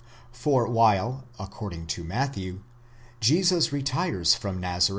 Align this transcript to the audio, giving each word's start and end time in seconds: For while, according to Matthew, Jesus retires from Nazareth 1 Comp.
For 0.31 0.65
while, 0.67 1.25
according 1.37 1.85
to 1.93 2.03
Matthew, 2.03 2.61
Jesus 3.19 3.71
retires 3.71 4.33
from 4.33 4.59
Nazareth 4.59 4.79
1 4.79 4.79
Comp. 4.81 4.89